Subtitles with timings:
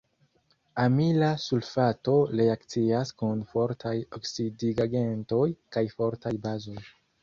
[0.83, 6.81] Amila sulfato reakcias kun fortaj oksidigagentoj kaj fortaj bazoj.